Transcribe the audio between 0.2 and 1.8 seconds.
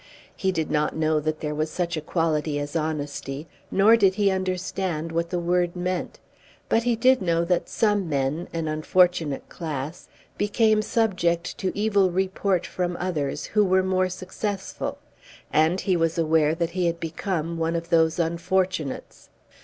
He did not know that there was